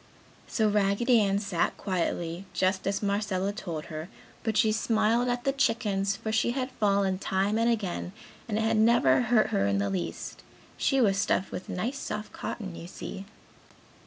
[0.47, 4.09] So, Raggedy Ann sat quietly, just as Marcella told her,
[4.41, 8.11] but she smiled at the chickens for she had fallen time and again
[8.47, 10.41] and it had never hurt her in the least.
[10.75, 13.25] She was stuffed with nice soft cotton, you see.